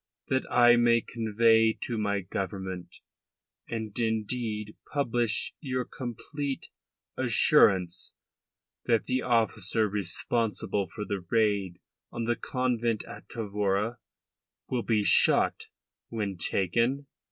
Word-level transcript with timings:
that 0.29 0.47
I 0.51 0.77
may 0.77 1.01
convey 1.01 1.73
to 1.81 1.95
my 1.95 2.21
Government 2.21 2.95
and 3.69 3.95
indeed 3.99 4.75
publish 4.91 5.53
your 5.59 5.85
complete 5.85 6.69
assurance 7.17 8.15
that 8.85 9.03
the 9.03 9.21
officer 9.21 9.87
responsible 9.87 10.87
for 10.87 11.05
the 11.05 11.23
raid 11.29 11.77
on 12.11 12.23
the 12.23 12.35
convent 12.35 13.03
at 13.05 13.27
Tavora 13.29 13.99
will 14.67 14.81
be 14.81 15.03
shot 15.03 15.67
when 16.09 16.35
taken?" 16.35 17.05